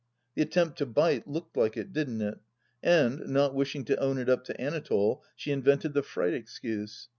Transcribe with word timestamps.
The 0.33 0.41
attempt 0.41 0.79
to 0.79 0.87
bite 0.87 1.27
looked 1.27 1.55
like 1.55 1.77
it, 1.77 1.93
didn't 1.93 2.21
it? 2.23 2.39
And, 2.81 3.19
not 3.27 3.53
wishing 3.53 3.85
to 3.85 3.97
own 3.99 4.17
it 4.17 4.29
up 4.29 4.43
to 4.45 4.59
Anatole, 4.59 5.23
she 5.35 5.51
invented 5.51 5.93
the 5.93 6.01
fright 6.01 6.33
excuse. 6.33 7.07